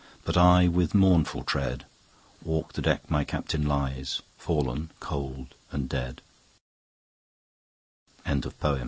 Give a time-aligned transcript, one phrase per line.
[0.25, 1.85] But I, with mournful tread,
[2.41, 6.13] Walk the deck my Captain lies, Fallen cold and d